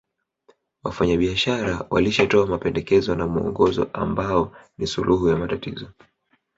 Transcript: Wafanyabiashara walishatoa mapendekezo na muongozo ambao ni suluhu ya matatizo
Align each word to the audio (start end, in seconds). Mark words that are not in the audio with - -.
Wafanyabiashara 0.83 1.83
walishatoa 1.89 2.47
mapendekezo 2.47 3.15
na 3.15 3.27
muongozo 3.27 3.89
ambao 3.93 4.55
ni 4.77 4.87
suluhu 4.87 5.29
ya 5.29 5.35
matatizo 5.35 5.87